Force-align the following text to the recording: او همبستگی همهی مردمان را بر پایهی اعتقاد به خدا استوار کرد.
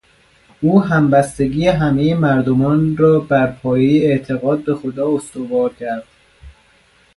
او 0.61 0.81
همبستگی 0.83 1.67
همهی 1.67 2.13
مردمان 2.13 2.97
را 2.97 3.19
بر 3.19 3.51
پایهی 3.51 4.05
اعتقاد 4.05 4.63
به 4.65 4.75
خدا 4.75 5.15
استوار 5.15 5.73
کرد. 5.73 6.03